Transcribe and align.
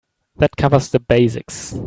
That 0.37 0.57
covers 0.57 0.89
the 0.89 0.99
basics. 0.99 1.75